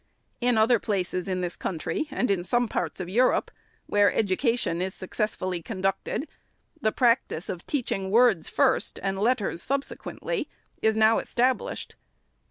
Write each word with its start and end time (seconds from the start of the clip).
In 0.39 0.57
other 0.57 0.79
places 0.79 1.27
in 1.27 1.41
this 1.41 1.55
coun 1.55 1.77
try, 1.77 2.05
and 2.09 2.31
in 2.31 2.43
some 2.43 2.67
parts 2.67 2.99
of 2.99 3.07
Europe, 3.07 3.51
where 3.85 4.11
education 4.11 4.81
is 4.81 4.95
suc 4.95 5.11
cessfully 5.13 5.63
conducted, 5.63 6.27
the 6.81 6.91
practice 6.91 7.49
of 7.49 7.63
teaching 7.67 8.09
words 8.09 8.49
first, 8.49 8.99
and 9.03 9.19
letters 9.19 9.61
subsequently, 9.61 10.49
is 10.81 10.95
now 10.95 11.19
established. 11.19 11.95